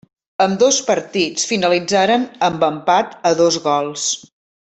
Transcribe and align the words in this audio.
Ambdós 0.43 0.77
partits 0.87 1.45
finalitzaren 1.51 2.25
amb 2.49 2.67
empat 2.71 3.13
a 3.33 3.35
dos 3.43 3.59
gols. 3.69 4.09